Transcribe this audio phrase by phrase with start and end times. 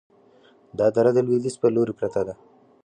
[0.79, 2.33] دا دره د لویدیځ په لوري پرته ده،